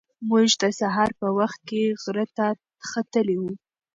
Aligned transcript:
موږ 0.29 0.47
د 0.61 0.63
سهار 0.79 1.09
په 1.19 1.27
وخت 1.39 1.59
کې 1.69 1.81
غره 2.01 2.25
ته 2.37 2.47
ختلي 2.89 3.35
وو. 3.39 3.51